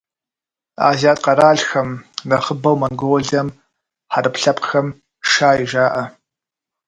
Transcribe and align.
Азиат 0.89 1.19
къэралхэм, 1.25 1.89
нэхъыбэу 2.29 2.75
Монголием, 2.81 3.47
хьэрып 4.13 4.35
лъэпкъхэм- 4.41 4.87
«шай» 5.31 5.59
жаӏэ. 5.71 6.03